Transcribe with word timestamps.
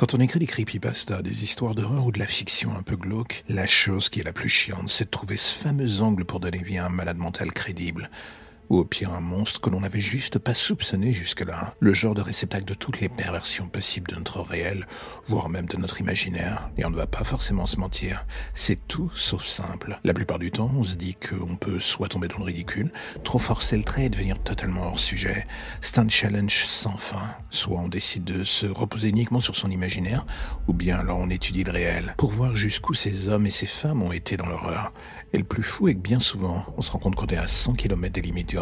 Quand 0.00 0.14
on 0.14 0.20
écrit 0.20 0.38
des 0.38 0.46
creepypastas, 0.46 1.20
des 1.20 1.44
histoires 1.44 1.74
d'horreur 1.74 2.06
ou 2.06 2.10
de 2.10 2.18
la 2.18 2.26
fiction 2.26 2.74
un 2.74 2.82
peu 2.82 2.96
glauque, 2.96 3.44
la 3.50 3.66
chose 3.66 4.08
qui 4.08 4.20
est 4.20 4.24
la 4.24 4.32
plus 4.32 4.48
chiante, 4.48 4.88
c'est 4.88 5.04
de 5.04 5.10
trouver 5.10 5.36
ce 5.36 5.54
fameux 5.54 6.00
angle 6.00 6.24
pour 6.24 6.40
donner 6.40 6.62
vie 6.62 6.78
à 6.78 6.86
un 6.86 6.88
malade 6.88 7.18
mental 7.18 7.52
crédible 7.52 8.08
ou 8.70 8.78
au 8.78 8.84
pire 8.84 9.12
un 9.12 9.20
monstre 9.20 9.60
que 9.60 9.68
l'on 9.68 9.80
n'avait 9.80 10.00
juste 10.00 10.38
pas 10.38 10.54
soupçonné 10.54 11.12
jusque-là, 11.12 11.74
le 11.80 11.92
genre 11.92 12.14
de 12.14 12.22
réceptacle 12.22 12.64
de 12.64 12.74
toutes 12.74 13.00
les 13.00 13.08
perversions 13.08 13.68
possibles 13.68 14.10
de 14.10 14.16
notre 14.16 14.40
réel, 14.40 14.86
voire 15.26 15.48
même 15.48 15.66
de 15.66 15.76
notre 15.76 16.00
imaginaire. 16.00 16.70
Et 16.78 16.84
on 16.84 16.90
ne 16.90 16.96
va 16.96 17.08
pas 17.08 17.24
forcément 17.24 17.66
se 17.66 17.78
mentir, 17.78 18.24
c'est 18.54 18.86
tout 18.86 19.10
sauf 19.14 19.44
simple. 19.44 19.98
La 20.04 20.14
plupart 20.14 20.38
du 20.38 20.52
temps, 20.52 20.70
on 20.76 20.84
se 20.84 20.94
dit 20.94 21.16
qu'on 21.16 21.56
peut 21.56 21.80
soit 21.80 22.08
tomber 22.08 22.28
dans 22.28 22.38
le 22.38 22.44
ridicule, 22.44 22.92
trop 23.24 23.40
forcer 23.40 23.76
le 23.76 23.82
trait 23.82 24.06
et 24.06 24.08
devenir 24.08 24.40
totalement 24.40 24.86
hors 24.86 25.00
sujet. 25.00 25.46
C'est 25.80 25.98
un 25.98 26.08
challenge 26.08 26.64
sans 26.66 26.96
fin. 26.96 27.34
Soit 27.50 27.80
on 27.80 27.88
décide 27.88 28.24
de 28.24 28.44
se 28.44 28.66
reposer 28.66 29.08
uniquement 29.08 29.40
sur 29.40 29.56
son 29.56 29.70
imaginaire, 29.70 30.24
ou 30.68 30.74
bien 30.74 30.98
alors 30.98 31.18
on 31.18 31.28
étudie 31.28 31.64
le 31.64 31.72
réel, 31.72 32.14
pour 32.16 32.30
voir 32.30 32.54
jusqu'où 32.54 32.94
ces 32.94 33.28
hommes 33.28 33.46
et 33.46 33.50
ces 33.50 33.66
femmes 33.66 34.02
ont 34.02 34.12
été 34.12 34.36
dans 34.36 34.46
l'horreur. 34.46 34.92
Et 35.32 35.38
le 35.38 35.44
plus 35.44 35.62
fou 35.62 35.88
est 35.88 35.94
que 35.94 36.00
bien 36.00 36.20
souvent, 36.20 36.64
on 36.76 36.82
se 36.82 36.90
rend 36.90 36.98
compte 36.98 37.14
qu'on 37.16 37.26
est 37.26 37.36
à 37.36 37.46
100 37.46 37.74
km 37.74 38.12
des 38.12 38.20
limites 38.20 38.48
du 38.48 38.58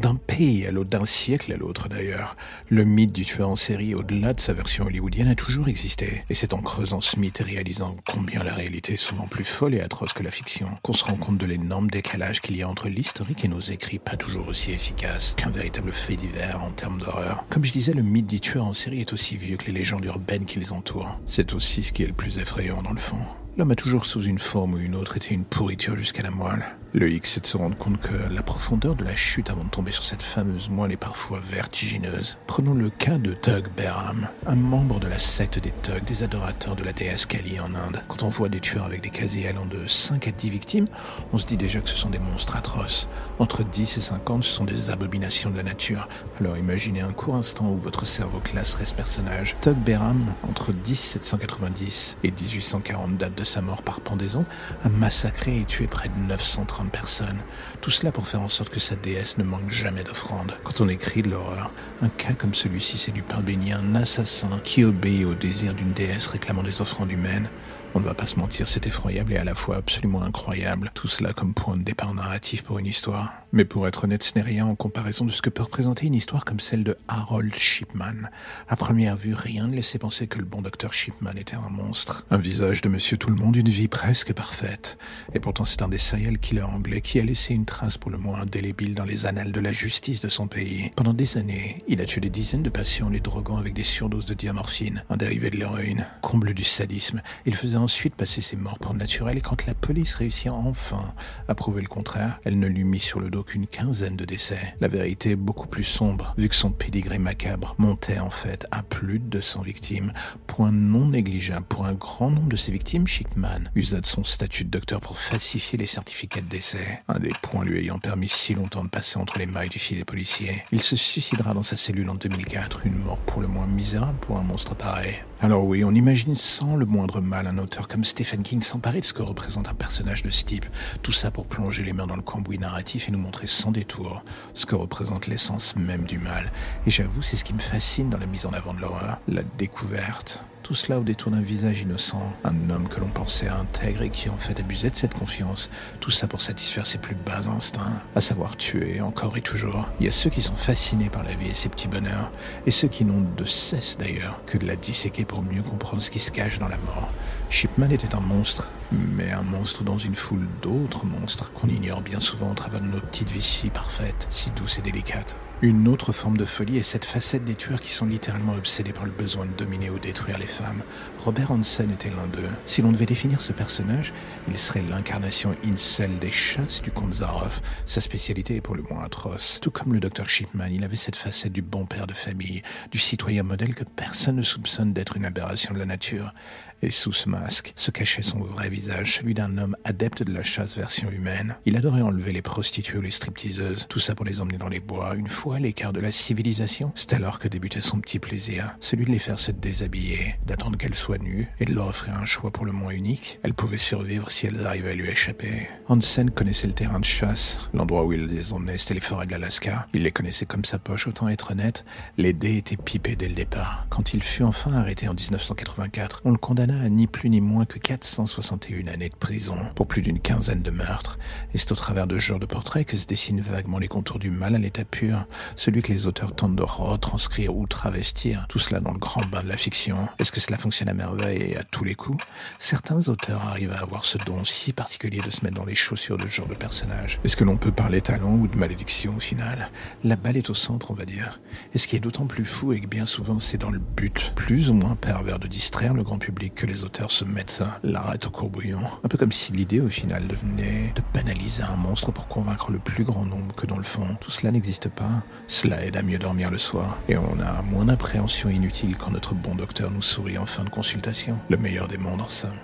D'un 0.00 0.16
pays 0.16 0.66
à 0.66 0.72
l'autre, 0.72 0.90
d'un 0.90 1.06
siècle 1.06 1.50
à 1.52 1.56
l'autre 1.56 1.88
d'ailleurs, 1.88 2.36
le 2.68 2.84
mythe 2.84 3.12
du 3.12 3.24
tueur 3.24 3.48
en 3.48 3.56
série, 3.56 3.94
au-delà 3.94 4.34
de 4.34 4.40
sa 4.40 4.52
version 4.52 4.84
hollywoodienne, 4.84 5.28
a 5.28 5.34
toujours 5.34 5.68
existé. 5.68 6.22
Et 6.28 6.34
c'est 6.34 6.52
en 6.52 6.60
creusant 6.60 7.00
ce 7.00 7.18
mythe 7.18 7.40
et 7.40 7.44
réalisant 7.44 7.96
combien 8.06 8.42
la 8.42 8.52
réalité 8.52 8.94
est 8.94 8.98
souvent 8.98 9.26
plus 9.26 9.44
folle 9.44 9.74
et 9.74 9.80
atroce 9.80 10.12
que 10.12 10.22
la 10.22 10.30
fiction, 10.30 10.68
qu'on 10.82 10.92
se 10.92 11.04
rend 11.04 11.14
compte 11.14 11.38
de 11.38 11.46
l'énorme 11.46 11.88
décalage 11.88 12.42
qu'il 12.42 12.56
y 12.58 12.62
a 12.62 12.68
entre 12.68 12.88
l'historique 12.88 13.44
et 13.46 13.48
nos 13.48 13.60
écrits 13.60 13.98
pas 13.98 14.16
toujours 14.16 14.48
aussi 14.48 14.72
efficaces 14.72 15.34
qu'un 15.38 15.50
véritable 15.50 15.92
fait 15.92 16.16
divers 16.16 16.62
en 16.62 16.72
termes 16.72 16.98
d'horreur. 16.98 17.46
Comme 17.48 17.64
je 17.64 17.72
disais, 17.72 17.94
le 17.94 18.02
mythe 18.02 18.26
du 18.26 18.40
tueur 18.40 18.66
en 18.66 18.74
série 18.74 19.00
est 19.00 19.14
aussi 19.14 19.38
vieux 19.38 19.56
que 19.56 19.66
les 19.66 19.72
légendes 19.72 20.04
urbaines 20.04 20.44
qui 20.44 20.58
les 20.58 20.72
entourent. 20.72 21.18
C'est 21.26 21.54
aussi 21.54 21.82
ce 21.82 21.92
qui 21.92 22.02
est 22.02 22.08
le 22.08 22.12
plus 22.12 22.38
effrayant 22.38 22.82
dans 22.82 22.92
le 22.92 22.98
fond. 22.98 23.18
L'homme 23.56 23.70
a 23.70 23.76
toujours 23.76 24.04
sous 24.04 24.22
une 24.22 24.38
forme 24.38 24.74
ou 24.74 24.78
une 24.78 24.94
autre 24.94 25.16
été 25.16 25.32
une 25.32 25.46
pourriture 25.46 25.96
jusqu'à 25.96 26.22
la 26.22 26.30
moelle. 26.30 26.62
Le 26.98 27.10
X, 27.10 27.32
c'est 27.32 27.42
de 27.42 27.46
se 27.46 27.58
rendre 27.58 27.76
compte 27.76 28.00
que 28.00 28.14
la 28.32 28.42
profondeur 28.42 28.94
de 28.94 29.04
la 29.04 29.14
chute 29.14 29.50
avant 29.50 29.64
de 29.64 29.68
tomber 29.68 29.92
sur 29.92 30.02
cette 30.02 30.22
fameuse 30.22 30.70
moelle 30.70 30.92
est 30.92 30.96
parfois 30.96 31.40
vertigineuse. 31.44 32.38
Prenons 32.46 32.72
le 32.72 32.88
cas 32.88 33.18
de 33.18 33.34
Tug 33.34 33.66
Behram, 33.76 34.28
un 34.46 34.54
membre 34.54 34.98
de 34.98 35.06
la 35.06 35.18
secte 35.18 35.58
des 35.58 35.72
Tug, 35.82 36.02
des 36.04 36.22
adorateurs 36.22 36.74
de 36.74 36.82
la 36.82 36.94
déesse 36.94 37.26
Kali 37.26 37.60
en 37.60 37.74
Inde. 37.74 38.02
Quand 38.08 38.22
on 38.22 38.30
voit 38.30 38.48
des 38.48 38.60
tueurs 38.60 38.86
avec 38.86 39.02
des 39.02 39.10
casiers 39.10 39.46
allant 39.46 39.66
de 39.66 39.86
5 39.86 40.26
à 40.26 40.30
10 40.30 40.48
victimes, 40.48 40.86
on 41.34 41.36
se 41.36 41.46
dit 41.46 41.58
déjà 41.58 41.82
que 41.82 41.90
ce 41.90 41.96
sont 41.96 42.08
des 42.08 42.18
monstres 42.18 42.56
atroces. 42.56 43.10
Entre 43.38 43.62
10 43.62 43.98
et 43.98 44.00
50, 44.00 44.42
ce 44.42 44.50
sont 44.50 44.64
des 44.64 44.90
abominations 44.90 45.50
de 45.50 45.58
la 45.58 45.64
nature. 45.64 46.08
Alors 46.40 46.56
imaginez 46.56 47.02
un 47.02 47.12
court 47.12 47.34
instant 47.34 47.68
où 47.70 47.76
votre 47.76 48.06
cerveau 48.06 48.38
classerait 48.38 48.86
ce 48.86 48.94
personnage. 48.94 49.54
Tug 49.60 49.76
Behram, 49.76 50.32
entre 50.48 50.72
1790 50.72 52.16
et 52.24 52.30
1840, 52.30 53.18
date 53.18 53.36
de 53.36 53.44
sa 53.44 53.60
mort 53.60 53.82
par 53.82 54.00
pendaison, 54.00 54.46
a 54.82 54.88
massacré 54.88 55.60
et 55.60 55.66
tué 55.66 55.88
près 55.88 56.08
de 56.08 56.18
930 56.26 56.85
personnes. 56.90 57.38
Tout 57.80 57.90
cela 57.90 58.12
pour 58.12 58.28
faire 58.28 58.40
en 58.40 58.48
sorte 58.48 58.72
que 58.72 58.80
sa 58.80 58.96
déesse 58.96 59.38
ne 59.38 59.44
manque 59.44 59.70
jamais 59.70 60.04
d'offrandes. 60.04 60.52
Quand 60.64 60.80
on 60.80 60.88
écrit 60.88 61.22
de 61.22 61.30
l'horreur, 61.30 61.70
un 62.02 62.08
cas 62.08 62.32
comme 62.32 62.54
celui-ci, 62.54 62.98
c'est 62.98 63.12
du 63.12 63.22
pain 63.22 63.40
béni, 63.40 63.72
un 63.72 63.94
assassin 63.94 64.60
qui 64.64 64.84
obéit 64.84 65.26
au 65.26 65.34
désir 65.34 65.74
d'une 65.74 65.92
déesse 65.92 66.26
réclamant 66.26 66.62
des 66.62 66.80
offrandes 66.80 67.12
humaines. 67.12 67.48
On 67.94 68.00
ne 68.00 68.04
va 68.04 68.14
pas 68.14 68.26
se 68.26 68.38
mentir, 68.38 68.68
c'est 68.68 68.86
effroyable 68.86 69.32
et 69.32 69.38
à 69.38 69.44
la 69.44 69.54
fois 69.54 69.76
absolument 69.76 70.22
incroyable. 70.22 70.90
Tout 70.92 71.08
cela 71.08 71.32
comme 71.32 71.54
point 71.54 71.76
de 71.76 71.82
départ 71.82 72.12
narratif 72.12 72.62
pour 72.62 72.78
une 72.78 72.86
histoire. 72.86 73.32
Mais 73.56 73.64
pour 73.64 73.88
être 73.88 74.04
honnête, 74.04 74.22
ce 74.22 74.34
n'est 74.34 74.42
rien 74.42 74.66
en 74.66 74.74
comparaison 74.74 75.24
de 75.24 75.30
ce 75.30 75.40
que 75.40 75.48
peut 75.48 75.62
représenter 75.62 76.06
une 76.06 76.14
histoire 76.14 76.44
comme 76.44 76.60
celle 76.60 76.84
de 76.84 76.94
Harold 77.08 77.54
Shipman. 77.54 78.28
À 78.68 78.76
première 78.76 79.16
vue, 79.16 79.32
rien 79.32 79.66
ne 79.66 79.74
laissait 79.74 79.98
penser 79.98 80.26
que 80.26 80.38
le 80.38 80.44
bon 80.44 80.60
docteur 80.60 80.92
Shipman 80.92 81.32
était 81.38 81.56
un 81.56 81.70
monstre. 81.70 82.26
Un 82.30 82.36
visage 82.36 82.82
de 82.82 82.90
monsieur 82.90 83.16
tout 83.16 83.30
le 83.30 83.36
monde, 83.36 83.56
une 83.56 83.70
vie 83.70 83.88
presque 83.88 84.34
parfaite. 84.34 84.98
Et 85.32 85.40
pourtant, 85.40 85.64
c'est 85.64 85.80
un 85.80 85.88
des 85.88 85.96
serial 85.96 86.38
killers 86.38 86.64
anglais 86.64 87.00
qui 87.00 87.18
a 87.18 87.24
laissé 87.24 87.54
une 87.54 87.64
trace 87.64 87.96
pour 87.96 88.10
le 88.10 88.18
moins 88.18 88.42
indélébile 88.42 88.94
dans 88.94 89.06
les 89.06 89.24
annales 89.24 89.52
de 89.52 89.60
la 89.60 89.72
justice 89.72 90.20
de 90.20 90.28
son 90.28 90.48
pays. 90.48 90.90
Pendant 90.94 91.14
des 91.14 91.38
années, 91.38 91.78
il 91.88 92.02
a 92.02 92.04
tué 92.04 92.20
des 92.20 92.28
dizaines 92.28 92.62
de 92.62 92.68
patients 92.68 93.08
les 93.08 93.20
droguant 93.20 93.56
avec 93.56 93.72
des 93.72 93.84
surdoses 93.84 94.26
de 94.26 94.34
diamorphine, 94.34 95.02
un 95.08 95.16
dérivé 95.16 95.48
de 95.48 95.56
l'héroïne. 95.56 96.04
Comble 96.20 96.52
du 96.52 96.64
sadisme, 96.64 97.22
il 97.46 97.54
faisait 97.54 97.76
ensuite 97.76 98.16
passer 98.16 98.42
ses 98.42 98.56
morts 98.56 98.78
pour 98.78 98.92
naturel 98.92 99.38
et 99.38 99.40
quand 99.40 99.64
la 99.64 99.72
police 99.72 100.14
réussit 100.16 100.50
enfin 100.50 101.14
à 101.48 101.54
prouver 101.54 101.80
le 101.80 101.88
contraire, 101.88 102.38
elle 102.44 102.58
ne 102.58 102.66
lui 102.66 102.84
mit 102.84 103.00
sur 103.00 103.18
le 103.18 103.30
dos 103.30 103.45
qu'une 103.46 103.66
quinzaine 103.66 104.16
de 104.16 104.24
décès. 104.24 104.74
La 104.80 104.88
vérité 104.88 105.30
est 105.30 105.36
beaucoup 105.36 105.68
plus 105.68 105.84
sombre, 105.84 106.34
vu 106.36 106.48
que 106.48 106.54
son 106.54 106.70
pédigré 106.70 107.18
macabre 107.18 107.74
montait 107.78 108.18
en 108.18 108.30
fait 108.30 108.66
à 108.70 108.82
plus 108.82 109.18
de 109.18 109.24
200 109.24 109.62
victimes. 109.62 110.12
Point 110.46 110.72
non 110.72 111.06
négligeable 111.06 111.64
pour 111.66 111.86
un 111.86 111.94
grand 111.94 112.30
nombre 112.30 112.48
de 112.48 112.56
ces 112.56 112.72
victimes, 112.72 113.06
Shipman 113.06 113.70
usa 113.74 114.00
de 114.00 114.06
son 114.06 114.24
statut 114.24 114.64
de 114.64 114.70
docteur 114.70 115.00
pour 115.00 115.18
falsifier 115.18 115.78
les 115.78 115.86
certificats 115.86 116.40
de 116.40 116.48
décès, 116.48 117.02
un 117.08 117.18
des 117.18 117.32
points 117.42 117.64
lui 117.64 117.78
ayant 117.78 117.98
permis 117.98 118.28
si 118.28 118.54
longtemps 118.54 118.84
de 118.84 118.88
passer 118.88 119.18
entre 119.18 119.38
les 119.38 119.46
mailles 119.46 119.68
du 119.68 119.78
filet 119.78 120.04
policier. 120.04 120.64
Il 120.72 120.82
se 120.82 120.96
suicidera 120.96 121.54
dans 121.54 121.62
sa 121.62 121.76
cellule 121.76 122.10
en 122.10 122.14
2004, 122.14 122.86
une 122.86 122.98
mort 122.98 123.18
pour 123.18 123.40
le 123.40 123.48
moins 123.48 123.66
misérable 123.66 124.18
pour 124.20 124.38
un 124.38 124.42
monstre 124.42 124.74
pareil. 124.74 125.14
Alors 125.46 125.64
oui, 125.64 125.84
on 125.84 125.94
imagine 125.94 126.34
sans 126.34 126.74
le 126.74 126.86
moindre 126.86 127.20
mal 127.20 127.46
un 127.46 127.58
auteur 127.58 127.86
comme 127.86 128.02
Stephen 128.02 128.42
King 128.42 128.62
s'emparer 128.62 129.00
de 129.00 129.04
ce 129.04 129.12
que 129.12 129.22
représente 129.22 129.68
un 129.68 129.74
personnage 129.74 130.24
de 130.24 130.30
ce 130.30 130.44
type. 130.44 130.66
Tout 131.02 131.12
ça 131.12 131.30
pour 131.30 131.46
plonger 131.46 131.84
les 131.84 131.92
mains 131.92 132.08
dans 132.08 132.16
le 132.16 132.22
cambouis 132.22 132.58
narratif 132.58 133.08
et 133.08 133.12
nous 133.12 133.20
montrer 133.20 133.46
sans 133.46 133.70
détour 133.70 134.24
ce 134.54 134.66
que 134.66 134.74
représente 134.74 135.28
l'essence 135.28 135.76
même 135.76 136.02
du 136.02 136.18
mal. 136.18 136.50
Et 136.84 136.90
j'avoue, 136.90 137.22
c'est 137.22 137.36
ce 137.36 137.44
qui 137.44 137.54
me 137.54 137.60
fascine 137.60 138.10
dans 138.10 138.18
la 138.18 138.26
mise 138.26 138.44
en 138.44 138.50
avant 138.54 138.74
de 138.74 138.80
l'horreur, 138.80 139.20
la 139.28 139.44
découverte. 139.56 140.42
Tout 140.66 140.74
cela 140.74 140.98
au 140.98 141.04
détour 141.04 141.30
d'un 141.30 141.40
visage 141.40 141.82
innocent, 141.82 142.32
un 142.42 142.70
homme 142.70 142.88
que 142.88 142.98
l'on 142.98 143.06
pensait 143.06 143.46
intègre 143.46 144.02
et 144.02 144.10
qui 144.10 144.28
en 144.28 144.36
fait 144.36 144.58
abusait 144.58 144.90
de 144.90 144.96
cette 144.96 145.14
confiance. 145.14 145.70
Tout 146.00 146.10
ça 146.10 146.26
pour 146.26 146.40
satisfaire 146.40 146.88
ses 146.88 146.98
plus 146.98 147.14
bas 147.14 147.46
instincts, 147.46 148.02
à 148.16 148.20
savoir 148.20 148.56
tuer 148.56 149.00
encore 149.00 149.36
et 149.36 149.42
toujours. 149.42 149.88
Il 150.00 150.06
y 150.06 150.08
a 150.08 150.12
ceux 150.12 150.28
qui 150.28 150.40
sont 150.40 150.56
fascinés 150.56 151.08
par 151.08 151.22
la 151.22 151.36
vie 151.36 151.50
et 151.50 151.54
ses 151.54 151.68
petits 151.68 151.86
bonheurs, 151.86 152.32
et 152.66 152.72
ceux 152.72 152.88
qui 152.88 153.04
n'ont 153.04 153.24
de 153.36 153.44
cesse 153.44 153.96
d'ailleurs 153.96 154.40
que 154.44 154.58
de 154.58 154.66
la 154.66 154.74
disséquer 154.74 155.24
pour 155.24 155.44
mieux 155.44 155.62
comprendre 155.62 156.02
ce 156.02 156.10
qui 156.10 156.18
se 156.18 156.32
cache 156.32 156.58
dans 156.58 156.66
la 156.66 156.78
mort. 156.78 157.10
Shipman 157.48 157.92
était 157.92 158.16
un 158.16 158.20
monstre, 158.20 158.68
mais 158.90 159.30
un 159.30 159.42
monstre 159.42 159.84
dans 159.84 159.98
une 159.98 160.16
foule 160.16 160.48
d'autres 160.62 161.06
monstres 161.06 161.52
qu'on 161.52 161.68
ignore 161.68 162.00
bien 162.00 162.18
souvent 162.18 162.50
au 162.50 162.54
travers 162.54 162.80
de 162.80 162.88
nos 162.88 163.00
petites 163.00 163.30
vies 163.30 163.40
si 163.40 163.70
parfaites, 163.70 164.26
si 164.30 164.50
douces 164.50 164.80
et 164.80 164.82
délicates. 164.82 165.38
Une 165.62 165.88
autre 165.88 166.12
forme 166.12 166.36
de 166.36 166.44
folie 166.44 166.76
est 166.76 166.82
cette 166.82 167.06
facette 167.06 167.46
des 167.46 167.54
tueurs 167.54 167.80
qui 167.80 167.90
sont 167.90 168.04
littéralement 168.04 168.52
obsédés 168.52 168.92
par 168.92 169.06
le 169.06 169.10
besoin 169.10 169.46
de 169.46 169.52
dominer 169.52 169.88
ou 169.88 169.98
détruire 169.98 170.36
les 170.36 170.46
femmes. 170.46 170.82
Robert 171.24 171.50
Hansen 171.50 171.90
était 171.90 172.10
l'un 172.10 172.26
d'eux. 172.26 172.50
Si 172.66 172.82
l'on 172.82 172.92
devait 172.92 173.06
définir 173.06 173.40
ce 173.40 173.54
personnage, 173.54 174.12
il 174.48 174.56
serait 174.58 174.82
l'incarnation 174.82 175.54
incel 175.64 176.18
des 176.18 176.30
chasses 176.30 176.82
du 176.82 176.90
comte 176.90 177.14
Zaroff. 177.14 177.62
Sa 177.86 178.02
spécialité 178.02 178.56
est 178.56 178.60
pour 178.60 178.74
le 178.74 178.82
moins 178.82 179.04
atroce. 179.04 179.58
Tout 179.62 179.70
comme 179.70 179.94
le 179.94 180.00
docteur 180.00 180.28
Shipman, 180.28 180.68
il 180.70 180.84
avait 180.84 180.94
cette 180.94 181.16
facette 181.16 181.54
du 181.54 181.62
bon 181.62 181.86
père 181.86 182.06
de 182.06 182.12
famille, 182.12 182.60
du 182.92 182.98
citoyen 182.98 183.42
modèle 183.42 183.74
que 183.74 183.84
personne 183.84 184.36
ne 184.36 184.42
soupçonne 184.42 184.92
d'être 184.92 185.16
une 185.16 185.24
aberration 185.24 185.72
de 185.72 185.78
la 185.78 185.86
nature. 185.86 186.34
Et 186.82 186.90
sous 186.90 187.12
ce 187.12 187.28
masque 187.28 187.72
se 187.74 187.90
cachait 187.90 188.22
son 188.22 188.40
vrai 188.40 188.68
visage, 188.68 189.16
celui 189.16 189.34
d'un 189.34 189.56
homme 189.56 189.76
adepte 189.84 190.22
de 190.22 190.32
la 190.32 190.42
chasse 190.42 190.76
version 190.76 191.10
humaine. 191.10 191.56
Il 191.64 191.76
adorait 191.76 192.02
enlever 192.02 192.32
les 192.32 192.42
prostituées 192.42 192.98
ou 192.98 193.00
les 193.00 193.10
stripteaseuses, 193.10 193.86
tout 193.88 193.98
ça 193.98 194.14
pour 194.14 194.26
les 194.26 194.40
emmener 194.40 194.58
dans 194.58 194.68
les 194.68 194.80
bois, 194.80 195.14
une 195.14 195.28
fois 195.28 195.56
à 195.56 195.60
l'écart 195.60 195.92
de 195.92 196.00
la 196.00 196.12
civilisation. 196.12 196.92
C'est 196.94 197.14
alors 197.14 197.38
que 197.38 197.48
débutait 197.48 197.80
son 197.80 198.00
petit 198.00 198.18
plaisir, 198.18 198.76
celui 198.80 199.06
de 199.06 199.10
les 199.10 199.18
faire 199.18 199.38
se 199.38 199.52
déshabiller, 199.52 200.36
d'attendre 200.44 200.76
qu'elles 200.76 200.94
soient 200.94 201.18
nues 201.18 201.48
et 201.60 201.64
de 201.64 201.74
leur 201.74 201.88
offrir 201.88 202.14
un 202.14 202.26
choix 202.26 202.50
pour 202.50 202.66
le 202.66 202.72
moins 202.72 202.92
unique. 202.92 203.40
Elles 203.42 203.54
pouvaient 203.54 203.78
survivre 203.78 204.30
si 204.30 204.46
elles 204.46 204.66
arrivaient 204.66 204.90
à 204.90 204.94
lui 204.94 205.08
échapper. 205.08 205.68
Hansen 205.88 206.30
connaissait 206.30 206.66
le 206.66 206.74
terrain 206.74 207.00
de 207.00 207.04
chasse, 207.04 207.68
l'endroit 207.72 208.04
où 208.04 208.12
il 208.12 208.26
les 208.26 208.52
emmenait, 208.52 208.76
c'était 208.76 208.94
les 208.94 209.00
forêts 209.00 209.26
de 209.26 209.30
l'Alaska. 209.30 209.86
Il 209.94 210.02
les 210.02 210.12
connaissait 210.12 210.46
comme 210.46 210.64
sa 210.64 210.78
poche, 210.78 211.06
autant 211.06 211.28
être 211.28 211.52
honnête, 211.52 211.84
les 212.18 212.34
dés 212.34 212.58
étaient 212.58 212.76
pipés 212.76 213.16
dès 213.16 213.28
le 213.28 213.34
départ. 213.34 213.86
Quand 213.88 214.12
il 214.12 214.22
fut 214.22 214.42
enfin 214.42 214.72
arrêté 214.74 215.08
en 215.08 215.14
1984, 215.14 216.22
on 216.24 216.32
le 216.32 216.38
condamna 216.38 216.65
condamna 216.66 216.84
à 216.84 216.88
ni 216.88 217.06
plus 217.06 217.30
ni 217.30 217.40
moins 217.40 217.64
que 217.64 217.78
461 217.78 218.86
années 218.88 219.08
de 219.08 219.16
prison 219.16 219.56
pour 219.74 219.86
plus 219.86 220.02
d'une 220.02 220.20
quinzaine 220.20 220.62
de 220.62 220.70
meurtres. 220.70 221.18
Et 221.54 221.58
c'est 221.58 221.72
au 221.72 221.74
travers 221.74 222.06
de 222.06 222.16
ce 222.16 222.20
genre 222.20 222.40
de 222.40 222.46
portraits 222.46 222.86
que 222.86 222.96
se 222.96 223.06
dessinent 223.06 223.40
vaguement 223.40 223.78
les 223.78 223.88
contours 223.88 224.18
du 224.18 224.30
mal 224.30 224.54
à 224.54 224.58
l'état 224.58 224.84
pur, 224.84 225.26
celui 225.54 225.82
que 225.82 225.92
les 225.92 226.06
auteurs 226.06 226.34
tentent 226.34 226.56
de 226.56 226.62
retranscrire 226.62 227.56
ou 227.56 227.66
travestir, 227.66 228.46
tout 228.48 228.58
cela 228.58 228.80
dans 228.80 228.92
le 228.92 228.98
grand 228.98 229.24
bain 229.26 229.42
de 229.42 229.48
la 229.48 229.56
fiction. 229.56 230.08
Est-ce 230.18 230.32
que 230.32 230.40
cela 230.40 230.56
fonctionne 230.56 230.88
à 230.88 230.94
merveille 230.94 231.42
et 231.42 231.56
à 231.56 231.64
tous 231.64 231.84
les 231.84 231.94
coups? 231.94 232.24
Certains 232.58 233.08
auteurs 233.08 233.44
arrivent 233.46 233.72
à 233.72 233.80
avoir 233.80 234.04
ce 234.04 234.18
don 234.18 234.44
si 234.44 234.72
particulier 234.72 235.20
de 235.20 235.30
se 235.30 235.44
mettre 235.44 235.56
dans 235.56 235.64
les 235.64 235.74
chaussures 235.74 236.16
de 236.16 236.24
ce 236.24 236.30
genre 236.30 236.48
de 236.48 236.54
personnage. 236.54 237.20
Est-ce 237.24 237.36
que 237.36 237.44
l'on 237.44 237.56
peut 237.56 237.72
parler 237.72 238.00
talent 238.00 238.34
ou 238.34 238.48
de 238.48 238.56
malédiction 238.56 239.14
au 239.16 239.20
final? 239.20 239.70
La 240.04 240.16
balle 240.16 240.36
est 240.36 240.50
au 240.50 240.54
centre, 240.54 240.90
on 240.90 240.94
va 240.94 241.04
dire. 241.04 241.40
Et 241.74 241.78
ce 241.78 241.86
qui 241.86 241.96
est 241.96 242.00
d'autant 242.00 242.26
plus 242.26 242.44
fou 242.44 242.72
est 242.72 242.80
que 242.80 242.88
bien 242.88 243.06
souvent 243.06 243.38
c'est 243.38 243.58
dans 243.58 243.70
le 243.70 243.78
but, 243.78 244.32
plus 244.34 244.70
ou 244.70 244.74
moins 244.74 244.96
pervers, 244.96 245.38
de 245.38 245.46
distraire 245.46 245.94
le 245.94 246.02
grand 246.02 246.18
public 246.18 246.55
que 246.56 246.66
les 246.66 246.82
auteurs 246.84 247.12
se 247.12 247.24
mettent 247.24 247.62
l'arrête 247.84 248.26
au 248.26 248.30
courbouillon. 248.30 248.80
Un 249.04 249.08
peu 249.08 249.18
comme 249.18 249.30
si 249.30 249.52
l'idée 249.52 249.80
au 249.80 249.88
final 249.88 250.26
devenait 250.26 250.92
de 250.96 251.02
banaliser 251.14 251.62
un 251.62 251.76
monstre 251.76 252.10
pour 252.10 252.26
convaincre 252.26 252.72
le 252.72 252.78
plus 252.78 253.04
grand 253.04 253.24
nombre 253.24 253.54
que 253.54 253.66
dans 253.66 253.76
le 253.76 253.84
fond, 253.84 254.16
tout 254.20 254.30
cela 254.30 254.50
n'existe 254.50 254.88
pas. 254.88 255.22
Cela 255.46 255.84
aide 255.84 255.96
à 255.96 256.02
mieux 256.02 256.18
dormir 256.18 256.50
le 256.50 256.58
soir. 256.58 256.98
Et 257.08 257.16
on 257.16 257.38
a 257.40 257.62
moins 257.62 257.84
d'appréhension 257.84 258.48
inutile 258.48 258.96
quand 258.96 259.10
notre 259.12 259.34
bon 259.34 259.54
docteur 259.54 259.90
nous 259.90 260.02
sourit 260.02 260.38
en 260.38 260.46
fin 260.46 260.64
de 260.64 260.70
consultation. 260.70 261.38
Le 261.50 261.58
meilleur 261.58 261.86
des 261.86 261.98
mondes 261.98 262.22
en 262.22 262.28
somme. 262.28 262.56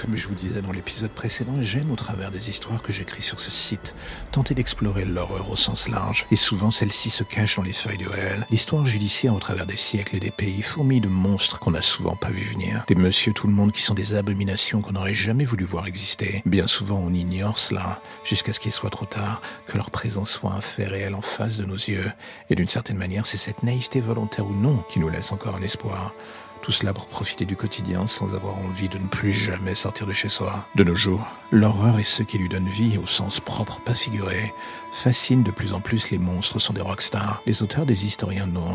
Comme 0.00 0.14
je 0.14 0.28
vous 0.28 0.36
disais 0.36 0.62
dans 0.62 0.70
l'épisode 0.70 1.10
précédent, 1.10 1.54
j'aime 1.58 1.90
au 1.90 1.96
travers 1.96 2.30
des 2.30 2.50
histoires 2.50 2.82
que 2.82 2.92
j'écris 2.92 3.22
sur 3.22 3.40
ce 3.40 3.50
site 3.50 3.96
tenter 4.30 4.54
d'explorer 4.54 5.04
l'horreur 5.04 5.50
au 5.50 5.56
sens 5.56 5.88
large. 5.88 6.26
Et 6.30 6.36
souvent 6.36 6.70
celle-ci 6.70 7.10
se 7.10 7.24
cache 7.24 7.56
dans 7.56 7.64
les 7.64 7.72
feuilles 7.72 7.98
de 7.98 8.08
réel. 8.08 8.46
L'histoire 8.48 8.86
judiciaire 8.86 9.34
au 9.34 9.40
travers 9.40 9.66
des 9.66 9.76
siècles 9.76 10.14
et 10.14 10.20
des 10.20 10.30
pays 10.30 10.62
fourmille 10.62 11.00
de 11.00 11.08
monstres 11.08 11.58
qu'on 11.58 11.72
n'a 11.72 11.82
souvent 11.82 12.14
pas 12.14 12.30
vu 12.30 12.44
venir. 12.44 12.84
Des 12.86 12.94
monsieur 12.94 13.32
tout 13.32 13.48
le 13.48 13.52
monde 13.52 13.72
qui 13.72 13.82
sont 13.82 13.94
des 13.94 14.14
abominations 14.14 14.82
qu'on 14.82 14.92
n'aurait 14.92 15.14
jamais 15.14 15.44
voulu 15.44 15.64
voir 15.64 15.88
exister. 15.88 16.42
Bien 16.46 16.68
souvent 16.68 17.02
on 17.04 17.12
ignore 17.12 17.58
cela 17.58 18.00
jusqu'à 18.22 18.52
ce 18.52 18.60
qu'il 18.60 18.72
soit 18.72 18.90
trop 18.90 19.06
tard, 19.06 19.42
que 19.66 19.76
leur 19.76 19.90
présence 19.90 20.30
soit 20.30 20.52
un 20.52 20.60
fait 20.60 20.86
réel 20.86 21.16
en 21.16 21.22
face 21.22 21.56
de 21.56 21.64
nos 21.64 21.74
yeux. 21.74 22.12
Et 22.50 22.54
d'une 22.54 22.68
certaine 22.68 22.98
manière 22.98 23.26
c'est 23.26 23.36
cette 23.36 23.64
naïveté 23.64 24.00
volontaire 24.00 24.46
ou 24.46 24.54
non 24.54 24.76
qui 24.88 25.00
nous 25.00 25.08
laisse 25.08 25.32
encore 25.32 25.56
un 25.56 25.62
espoir. 25.62 26.14
Tout 26.62 26.72
cela 26.72 26.92
pour 26.92 27.06
profiter 27.06 27.44
du 27.44 27.56
quotidien 27.56 28.06
sans 28.06 28.34
avoir 28.34 28.56
envie 28.58 28.88
de 28.88 28.98
ne 28.98 29.08
plus 29.08 29.32
jamais 29.32 29.74
sortir 29.74 30.06
de 30.06 30.12
chez 30.12 30.28
soi. 30.28 30.66
De 30.74 30.84
nos 30.84 30.96
jours, 30.96 31.26
l'horreur 31.50 31.98
et 31.98 32.04
ceux 32.04 32.24
qui 32.24 32.38
lui 32.38 32.48
donnent 32.48 32.68
vie 32.68 32.98
au 32.98 33.06
sens 33.06 33.40
propre, 33.40 33.80
pas 33.80 33.94
figuré, 33.94 34.52
fascinent 34.92 35.42
de 35.42 35.50
plus 35.50 35.72
en 35.72 35.80
plus 35.80 36.10
les 36.10 36.18
monstres 36.18 36.58
sont 36.58 36.72
des 36.72 36.80
rockstars, 36.80 37.42
les 37.46 37.62
auteurs 37.62 37.86
des 37.86 38.06
historiens 38.06 38.46
de 38.46 38.52
nos. 38.52 38.68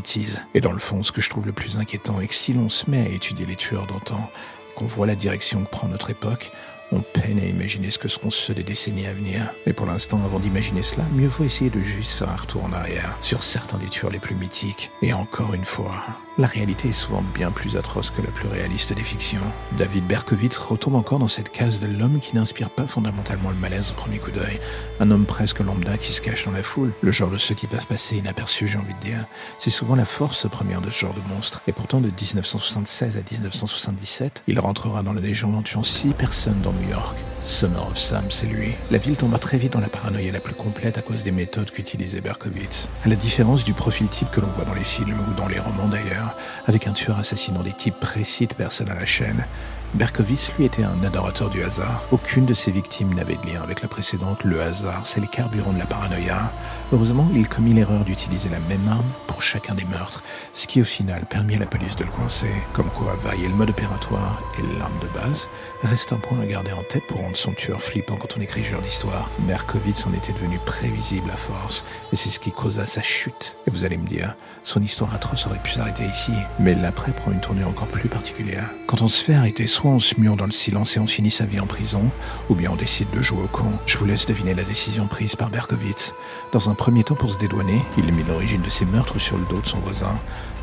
Et 0.53 0.61
dans 0.61 0.71
le 0.71 0.79
fond, 0.79 1.03
ce 1.03 1.11
que 1.11 1.21
je 1.21 1.29
trouve 1.29 1.45
le 1.45 1.53
plus 1.53 1.77
inquiétant 1.77 2.19
est 2.19 2.27
que 2.27 2.33
si 2.33 2.53
l'on 2.53 2.69
se 2.69 2.89
met 2.89 3.01
à 3.01 3.09
étudier 3.09 3.45
les 3.45 3.55
tueurs 3.55 3.87
d'antan, 3.87 4.29
qu'on 4.75 4.85
voit 4.85 5.07
la 5.07 5.15
direction 5.15 5.63
que 5.63 5.69
prend 5.69 5.87
notre 5.87 6.09
époque, 6.09 6.51
on 6.91 7.01
peine 7.01 7.39
à 7.39 7.45
imaginer 7.45 7.89
ce 7.89 7.97
que 7.97 8.07
seront 8.07 8.29
ceux 8.29 8.53
des 8.53 8.63
décennies 8.63 9.07
à 9.07 9.13
venir. 9.13 9.51
Mais 9.65 9.73
pour 9.73 9.85
l'instant, 9.85 10.21
avant 10.25 10.39
d'imaginer 10.39 10.83
cela, 10.83 11.03
mieux 11.13 11.27
vaut 11.27 11.43
essayer 11.43 11.69
de 11.69 11.79
juste 11.79 12.13
faire 12.13 12.29
un 12.29 12.35
retour 12.35 12.63
en 12.63 12.73
arrière 12.73 13.17
sur 13.21 13.43
certains 13.43 13.77
des 13.77 13.87
tueurs 13.87 14.11
les 14.11 14.19
plus 14.19 14.35
mythiques. 14.35 14.91
Et 15.01 15.13
encore 15.13 15.53
une 15.53 15.65
fois, 15.65 16.03
la 16.37 16.47
réalité 16.47 16.89
est 16.89 16.93
souvent 16.93 17.23
bien 17.33 17.51
plus 17.51 17.77
atroce 17.77 18.09
que 18.09 18.21
la 18.21 18.31
plus 18.31 18.47
réaliste 18.47 18.93
des 18.93 19.03
fictions. 19.03 19.41
David 19.77 20.07
Berkowitz 20.07 20.57
retombe 20.57 20.95
encore 20.95 21.19
dans 21.19 21.27
cette 21.27 21.51
case 21.51 21.79
de 21.79 21.87
l'homme 21.87 22.19
qui 22.19 22.35
n'inspire 22.35 22.71
pas 22.71 22.87
fondamentalement 22.87 23.51
le 23.51 23.55
malaise 23.55 23.91
au 23.91 23.93
premier 23.93 24.17
coup 24.17 24.31
d'œil. 24.31 24.59
Un 24.99 25.11
homme 25.11 25.25
presque 25.25 25.59
lambda 25.59 25.97
qui 25.97 26.11
se 26.11 26.21
cache 26.21 26.45
dans 26.45 26.51
la 26.51 26.63
foule. 26.63 26.91
Le 27.01 27.11
genre 27.11 27.29
de 27.29 27.37
ceux 27.37 27.53
qui 27.53 27.67
peuvent 27.67 27.85
passer 27.85 28.17
inaperçus, 28.17 28.67
j'ai 28.67 28.79
envie 28.79 28.95
de 28.95 28.99
dire. 28.99 29.25
C'est 29.59 29.69
souvent 29.69 29.95
la 29.95 30.05
force 30.05 30.49
première 30.49 30.81
de 30.81 30.89
ce 30.89 31.01
genre 31.01 31.13
de 31.13 31.33
monstre. 31.33 31.61
Et 31.67 31.71
pourtant, 31.71 32.01
de 32.01 32.07
1976 32.07 33.17
à 33.17 33.21
1977, 33.31 34.43
il 34.47 34.59
rentrera 34.59 35.03
dans 35.03 35.13
la 35.13 35.21
légende 35.21 35.55
en 35.55 35.61
tuant 35.61 35.83
six 35.83 36.13
personnes 36.13 36.61
dans 36.61 36.73
New 36.73 36.89
York. 36.89 37.17
Summer 37.43 37.85
of 37.91 37.97
Sam, 37.97 38.23
c'est 38.29 38.47
lui. 38.47 38.73
La 38.89 38.97
ville 38.97 39.17
tomba 39.17 39.37
très 39.37 39.57
vite 39.57 39.73
dans 39.73 39.81
la 39.81 39.89
paranoïa 39.89 40.31
la 40.31 40.39
plus 40.39 40.55
complète 40.55 40.97
à 40.97 41.01
cause 41.01 41.23
des 41.23 41.31
méthodes 41.31 41.71
qu'utilisait 41.71 42.21
Berkowitz. 42.21 42.89
À 43.03 43.09
la 43.09 43.15
différence 43.15 43.65
du 43.65 43.73
profil 43.73 44.07
type 44.07 44.31
que 44.31 44.39
l'on 44.39 44.47
voit 44.47 44.63
dans 44.63 44.73
les 44.73 44.83
films 44.83 45.19
ou 45.29 45.33
dans 45.33 45.49
les 45.49 45.59
romans 45.59 45.89
d'ailleurs, 45.89 46.22
avec 46.65 46.87
un 46.87 46.93
tueur 46.93 47.19
assassinant 47.19 47.61
des 47.61 47.73
types 47.73 47.99
précis 47.99 48.47
de 48.47 48.53
personnes 48.53 48.89
à 48.89 48.95
la 48.95 49.05
chaîne. 49.05 49.45
Berkowitz, 49.93 50.51
lui, 50.57 50.65
était 50.65 50.83
un 50.83 51.03
adorateur 51.03 51.51
du 51.51 51.63
hasard. 51.63 52.03
Aucune 52.11 52.45
de 52.45 52.55
ses 52.55 52.71
victimes 52.71 53.13
n'avait 53.13 53.35
de 53.35 53.45
lien 53.45 53.61
avec 53.61 53.83
la 53.83 53.87
précédente. 53.87 54.43
Le 54.43 54.59
hasard, 54.59 55.05
c'est 55.05 55.19
les 55.19 55.27
carburants 55.27 55.71
de 55.71 55.77
la 55.77 55.85
paranoïa. 55.85 56.51
Heureusement, 56.91 57.27
il 57.35 57.47
commit 57.47 57.73
l'erreur 57.73 58.03
d'utiliser 58.03 58.49
la 58.49 58.59
même 58.61 58.87
arme 58.87 59.05
pour 59.27 59.43
chacun 59.43 59.75
des 59.75 59.85
meurtres, 59.85 60.23
ce 60.51 60.65
qui 60.65 60.81
au 60.81 60.83
final 60.85 61.25
permit 61.25 61.55
à 61.55 61.59
la 61.59 61.67
police 61.67 61.95
de 61.95 62.05
le 62.05 62.09
coincer. 62.09 62.51
Comme 62.73 62.89
quoi, 62.89 63.15
varier 63.21 63.47
le 63.47 63.53
mode 63.53 63.69
opératoire 63.69 64.41
et 64.57 64.79
l'arme 64.79 64.97
de 64.99 65.07
base 65.19 65.47
reste 65.83 66.11
un 66.11 66.17
point 66.17 66.39
à 66.39 66.45
garder 66.45 66.71
en 66.71 66.83
tête 66.89 67.05
pour 67.07 67.19
rendre 67.19 67.37
son 67.37 67.51
tueur 67.51 67.81
flippant 67.81 68.15
quand 68.15 68.35
on 68.37 68.41
écrit 68.41 68.63
ce 68.63 68.71
genre 68.71 68.81
d'histoire. 68.81 69.29
Berkowitz 69.39 70.07
en 70.07 70.13
était 70.13 70.33
devenu 70.33 70.59
prévisible 70.65 71.29
à 71.31 71.37
force, 71.37 71.85
et 72.11 72.15
c'est 72.15 72.29
ce 72.29 72.39
qui 72.39 72.51
causa 72.51 72.87
sa 72.87 73.01
chute. 73.03 73.57
Et 73.67 73.69
vous 73.69 73.85
allez 73.85 73.97
me 73.97 74.07
dire, 74.07 74.35
son 74.63 74.81
histoire 74.81 75.13
atroce 75.13 75.45
aurait 75.45 75.59
pu 75.59 75.71
s'arrêter 75.71 76.03
ici, 76.05 76.33
mais 76.59 76.73
l'après 76.73 77.11
prend 77.11 77.31
une 77.31 77.41
tournure 77.41 77.67
encore 77.67 77.87
plus 77.87 78.09
particulière. 78.09 78.69
Quand 78.87 79.01
on 79.01 79.07
se 79.07 79.23
fait 79.23 79.35
arrêter, 79.35 79.67
on 79.89 79.99
se 79.99 80.19
mure 80.19 80.35
dans 80.35 80.45
le 80.45 80.51
silence 80.51 80.95
et 80.95 80.99
on 80.99 81.07
finit 81.07 81.31
sa 81.31 81.45
vie 81.45 81.59
en 81.59 81.65
prison, 81.65 82.03
ou 82.49 82.55
bien 82.55 82.71
on 82.71 82.75
décide 82.75 83.09
de 83.11 83.21
jouer 83.21 83.43
au 83.43 83.47
con. 83.47 83.71
Je 83.85 83.97
vous 83.97 84.05
laisse 84.05 84.25
deviner 84.25 84.53
la 84.53 84.63
décision 84.63 85.07
prise 85.07 85.35
par 85.35 85.49
Berkowitz. 85.49 86.15
Dans 86.51 86.69
un 86.69 86.73
premier 86.73 87.03
temps, 87.03 87.15
pour 87.15 87.31
se 87.31 87.37
dédouaner, 87.37 87.81
il 87.97 88.11
mit 88.13 88.23
l'origine 88.23 88.61
de 88.61 88.69
ses 88.69 88.85
meurtres 88.85 89.19
sur 89.19 89.37
le 89.37 89.45
dos 89.45 89.61
de 89.61 89.67
son 89.67 89.79
voisin, 89.79 90.17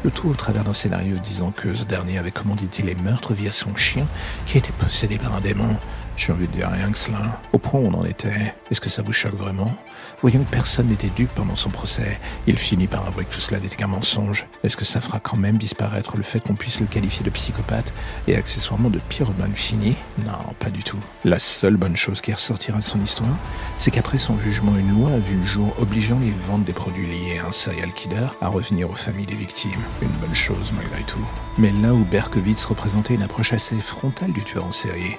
le 0.04 0.10
tout 0.10 0.28
au 0.28 0.34
travers 0.34 0.64
d'un 0.64 0.72
scénario 0.72 1.16
disant 1.18 1.50
que 1.50 1.74
ce 1.74 1.84
dernier 1.84 2.18
avait 2.18 2.30
commandité 2.30 2.82
les 2.82 2.94
meurtres 2.94 3.34
via 3.34 3.52
son 3.52 3.76
chien 3.76 4.06
qui 4.46 4.58
était 4.58 4.72
possédé 4.72 5.18
par 5.18 5.34
un 5.34 5.40
démon. 5.40 5.76
J'ai 6.20 6.34
envie 6.34 6.48
de 6.48 6.52
dire 6.52 6.68
rien 6.68 6.90
que 6.90 6.98
cela? 6.98 7.40
Au 7.54 7.58
point 7.58 7.80
où 7.80 7.86
on 7.86 7.94
en 7.94 8.04
était, 8.04 8.54
est-ce 8.70 8.82
que 8.82 8.90
ça 8.90 9.00
vous 9.00 9.14
choque 9.14 9.36
vraiment? 9.36 9.74
Voyons 10.20 10.44
que 10.44 10.50
personne 10.50 10.88
n'était 10.88 11.08
dupe 11.08 11.30
pendant 11.34 11.56
son 11.56 11.70
procès. 11.70 12.20
Il 12.46 12.58
finit 12.58 12.88
par 12.88 13.06
avouer 13.06 13.24
que 13.24 13.32
tout 13.32 13.40
cela 13.40 13.58
n'était 13.58 13.76
qu'un 13.76 13.86
mensonge. 13.86 14.46
Est-ce 14.62 14.76
que 14.76 14.84
ça 14.84 15.00
fera 15.00 15.18
quand 15.18 15.38
même 15.38 15.56
disparaître 15.56 16.18
le 16.18 16.22
fait 16.22 16.40
qu'on 16.40 16.56
puisse 16.56 16.78
le 16.78 16.84
qualifier 16.84 17.24
de 17.24 17.30
psychopathe 17.30 17.94
et 18.28 18.36
accessoirement 18.36 18.90
de 18.90 18.98
pyromane 19.08 19.56
fini 19.56 19.96
Non, 20.18 20.52
pas 20.58 20.68
du 20.68 20.82
tout. 20.82 20.98
La 21.24 21.38
seule 21.38 21.78
bonne 21.78 21.96
chose 21.96 22.20
qui 22.20 22.34
ressortira 22.34 22.76
de 22.76 22.84
son 22.84 23.00
histoire, 23.00 23.38
c'est 23.76 23.90
qu'après 23.90 24.18
son 24.18 24.38
jugement, 24.38 24.76
une 24.76 25.00
loi 25.00 25.12
a 25.12 25.18
vu 25.18 25.38
le 25.38 25.46
jour 25.46 25.74
obligeant 25.78 26.18
les 26.20 26.34
ventes 26.46 26.64
des 26.64 26.74
produits 26.74 27.06
liés 27.06 27.38
à 27.42 27.46
un 27.46 27.52
serial 27.52 27.94
killer 27.94 28.28
à 28.42 28.48
revenir 28.48 28.90
aux 28.90 28.94
familles 28.94 29.24
des 29.24 29.36
victimes. 29.36 29.70
Une 30.02 30.08
bonne 30.20 30.34
chose 30.34 30.70
malgré 30.76 31.02
tout. 31.04 31.26
Mais 31.56 31.72
là 31.72 31.94
où 31.94 32.04
Berkowitz 32.04 32.66
représentait 32.66 33.14
une 33.14 33.22
approche 33.22 33.54
assez 33.54 33.76
frontale 33.76 34.32
du 34.32 34.44
tueur 34.44 34.66
en 34.66 34.72
série, 34.72 35.16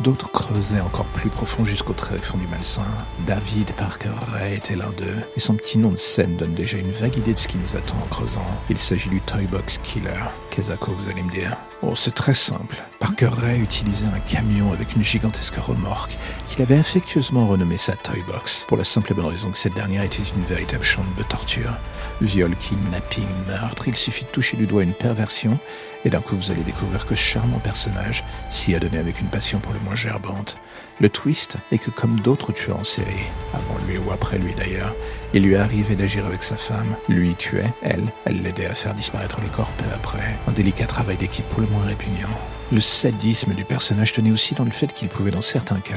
D'autres 0.00 0.30
creusaient 0.32 0.80
encore 0.80 1.06
plus 1.06 1.30
profond 1.30 1.64
jusqu'au 1.64 1.92
tréfonds 1.92 2.38
du 2.38 2.48
malsain. 2.48 2.82
David 3.26 3.72
Parker 3.76 4.10
Ray 4.32 4.56
était 4.56 4.74
l'un 4.74 4.90
d'eux, 4.90 5.22
et 5.36 5.40
son 5.40 5.54
petit 5.54 5.78
nom 5.78 5.90
de 5.90 5.96
scène 5.96 6.36
donne 6.36 6.52
déjà 6.52 6.78
une 6.78 6.90
vague 6.90 7.16
idée 7.16 7.32
de 7.32 7.38
ce 7.38 7.46
qui 7.46 7.58
nous 7.58 7.76
attend 7.76 7.96
en 8.02 8.08
creusant. 8.08 8.44
Il 8.68 8.76
s'agit 8.76 9.08
du 9.08 9.20
Toy 9.20 9.46
Box 9.46 9.78
Killer. 9.84 10.10
Qu'est-ce 10.50 10.72
vous 10.84 11.08
allez 11.08 11.22
me 11.22 11.30
dire 11.30 11.56
Oh, 11.82 11.94
c'est 11.94 12.14
très 12.14 12.34
simple. 12.34 12.76
Parker 12.98 13.28
Ray 13.28 13.60
utilisait 13.60 14.06
un 14.06 14.20
camion 14.20 14.72
avec 14.72 14.96
une 14.96 15.02
gigantesque 15.02 15.56
remorque 15.56 16.16
qu'il 16.46 16.62
avait 16.62 16.78
affectueusement 16.78 17.46
renommé 17.46 17.76
sa 17.76 17.94
Toy 17.94 18.22
Box, 18.26 18.64
pour 18.66 18.76
la 18.76 18.84
simple 18.84 19.12
et 19.12 19.14
bonne 19.14 19.26
raison 19.26 19.50
que 19.50 19.58
cette 19.58 19.74
dernière 19.74 20.02
était 20.02 20.22
une 20.36 20.44
véritable 20.44 20.84
chambre 20.84 21.14
de 21.16 21.22
torture. 21.22 21.76
Viol, 22.20 22.56
kidnapping, 22.56 23.28
meurtre, 23.46 23.86
il 23.86 23.96
suffit 23.96 24.24
de 24.24 24.30
toucher 24.30 24.56
du 24.56 24.66
doigt 24.66 24.82
une 24.82 24.92
perversion 24.92 25.58
et 26.04 26.10
d'un 26.10 26.20
coup 26.20 26.36
vous 26.36 26.50
allez 26.50 26.62
découvrir 26.62 27.06
que 27.06 27.14
ce 27.14 27.22
charmant 27.22 27.58
personnage 27.58 28.24
s'y 28.50 28.74
a 28.74 28.78
donné 28.78 28.98
avec 28.98 29.20
une 29.20 29.28
passion 29.28 29.58
pour 29.58 29.72
le 29.72 29.80
moins 29.80 29.94
gerbante. 29.94 30.58
Le 31.00 31.08
twist 31.08 31.56
est 31.72 31.78
que 31.78 31.90
comme 31.90 32.20
d'autres 32.20 32.52
tueurs 32.52 32.78
en 32.78 32.84
série, 32.84 33.28
avant 33.52 33.76
lui 33.86 33.98
ou 33.98 34.10
après 34.12 34.38
lui 34.38 34.54
d'ailleurs, 34.54 34.94
il 35.32 35.42
lui 35.42 35.56
arrivait 35.56 35.96
d'agir 35.96 36.26
avec 36.26 36.42
sa 36.42 36.56
femme. 36.56 36.96
Lui 37.08 37.34
tuait, 37.34 37.72
elle, 37.82 38.04
elle 38.24 38.42
l'aidait 38.42 38.66
à 38.66 38.74
faire 38.74 38.94
disparaître 38.94 39.40
les 39.40 39.48
corps 39.48 39.72
peu 39.72 39.86
après. 39.94 40.38
Un 40.46 40.52
délicat 40.52 40.86
travail 40.86 41.16
d'équipe 41.16 41.48
pour 41.48 41.60
le 41.60 41.66
moins 41.68 41.84
répugnant. 41.84 42.28
Le 42.72 42.80
sadisme 42.80 43.54
du 43.54 43.64
personnage 43.64 44.12
tenait 44.12 44.30
aussi 44.30 44.54
dans 44.54 44.64
le 44.64 44.70
fait 44.70 44.92
qu'il 44.92 45.08
pouvait 45.08 45.30
dans 45.30 45.42
certains 45.42 45.80
cas 45.80 45.94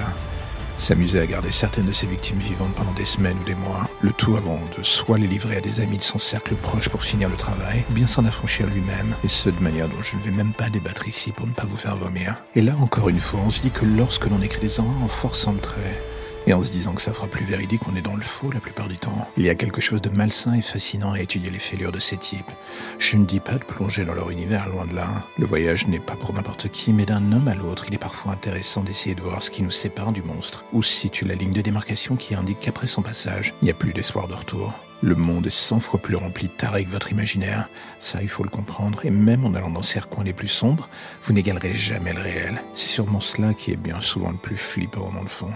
s'amuser 0.78 1.20
à 1.20 1.26
garder 1.26 1.52
certaines 1.52 1.88
de 1.88 1.92
ses 1.92 2.08
victimes 2.08 2.40
vivantes 2.40 2.76
pendant 2.76 2.94
des 2.94 3.06
semaines 3.06 3.38
ou 3.42 3.44
des 3.44 3.56
mois, 3.56 3.87
le 4.02 4.12
tout 4.12 4.36
avant 4.36 4.60
de 4.78 4.84
soit 4.84 5.18
les 5.18 5.28
livrer 5.28 5.58
à 5.58 5.62
des 5.62 5.82
amis 5.82 5.98
de 5.98 6.04
son 6.04 6.20
cercle 6.20 6.56
proche 6.56 6.90
pour 6.90 7.04
finir 7.04 7.30
le 7.30 7.36
travail, 7.36 7.84
bien 7.90 8.06
s'en 8.06 8.26
affranchir 8.26 8.68
lui-même, 8.68 9.16
et 9.24 9.28
ce 9.28 9.50
de 9.50 9.60
manière 9.60 9.90
dont 9.90 10.02
je 10.04 10.16
ne 10.16 10.22
vais 10.22 10.32
même 10.32 10.54
pas 10.54 10.70
débattre 10.70 11.08
ici 11.08 11.32
pour 11.32 11.48
ne 11.48 11.54
pas 11.54 11.66
vous 11.66 11.78
faire 11.78 11.96
vomir. 11.96 12.38
Et 12.56 12.62
là 12.62 12.76
encore 12.80 13.10
une 13.10 13.20
fois, 13.20 13.40
on 13.46 13.50
se 13.50 13.62
dit 13.62 13.72
que 13.72 13.86
lorsque 13.86 14.28
l'on 14.28 14.42
écrit 14.42 14.62
des 14.62 14.80
horreurs 14.80 15.04
en 15.04 15.08
forçant 15.08 15.54
le 15.54 15.60
et 16.48 16.54
en 16.54 16.64
se 16.64 16.72
disant 16.72 16.94
que 16.94 17.02
ça 17.02 17.14
fera 17.14 17.28
plus 17.28 17.46
véridique, 17.46 17.82
on 17.88 17.96
est 17.96 18.02
dans 18.02 18.16
le 18.16 18.22
faux 18.22 18.50
la 18.52 18.62
plupart 18.62 18.88
du 18.88 18.98
temps. 18.98 19.30
Il 19.36 19.46
y 19.46 19.50
a 19.50 19.56
quelque 19.56 19.82
chose 19.82 20.02
de 20.02 20.10
malsain 20.10 20.54
et 20.54 20.62
fascinant 20.62 21.12
à 21.12 21.20
étudier 21.20 21.52
les 21.52 21.60
fêlures 21.60 21.92
de 21.92 22.00
ces 22.00 22.16
types. 22.18 22.52
Je 23.00 23.18
ne 23.18 23.26
dis 23.26 23.42
pas 23.42 23.56
de 23.56 23.66
plonger 23.66 24.06
dans 24.06 24.14
leur 24.14 24.30
univers, 24.30 24.70
loin 24.70 24.86
de 24.86 24.96
là. 24.96 25.28
Le 25.38 25.46
voyage 25.46 25.88
n'est 25.88 26.00
pas 26.00 26.16
pour 26.16 26.34
n'importe 26.34 26.70
qui, 26.70 26.94
mais 26.94 27.06
d'un 27.06 27.34
homme 27.34 27.50
à 27.50 27.54
l'autre, 27.54 27.86
il 27.90 27.94
est 27.94 28.00
parfois 28.00 28.32
intéressant 28.32 28.82
d'essayer 28.82 29.14
de 29.14 29.22
voir 29.22 29.42
ce 29.42 29.52
qui 29.52 29.62
nous 29.62 29.72
sépare 29.72 30.14
du 30.14 30.24
monstre, 30.24 30.66
ou 30.72 30.82
situe 30.82 31.26
la 31.26 31.36
ligne 31.36 31.52
de 31.52 31.62
démarcation 31.62 32.16
qui 32.16 32.34
indique 32.34 32.62
qu'après 32.62 32.88
son 32.88 33.02
passage, 33.02 33.54
il 33.62 33.66
n'y 33.66 33.72
a 33.72 33.76
plus 33.76 33.92
d'espoir 33.92 34.30
de 34.30 34.36
retour. 34.36 34.74
Le 35.04 35.16
monde 35.16 35.46
est 35.46 35.52
cent 35.52 35.80
fois 35.80 36.00
plus 36.00 36.16
rempli 36.16 36.48
de 36.48 36.54
tarés 36.54 36.86
que 36.86 36.90
votre 36.90 37.12
imaginaire. 37.12 37.70
Ça, 38.00 38.20
il 38.24 38.30
faut 38.30 38.44
le 38.44 38.50
comprendre. 38.50 39.06
Et 39.06 39.12
même 39.12 39.46
en 39.46 39.54
allant 39.54 39.70
dans 39.70 39.84
ces 39.84 40.00
recoins 40.00 40.24
les 40.24 40.34
plus 40.34 40.48
sombres, 40.48 40.90
vous 41.22 41.34
n'égalerez 41.34 41.76
jamais 41.76 42.14
le 42.14 42.22
réel. 42.22 42.64
C'est 42.74 42.88
sûrement 42.88 43.20
cela 43.20 43.54
qui 43.54 43.72
est 43.72 43.78
bien 43.78 44.02
souvent 44.02 44.32
le 44.32 44.38
plus 44.38 44.58
flippant 44.58 45.12
dans 45.12 45.22
le 45.22 45.28
fond. 45.28 45.52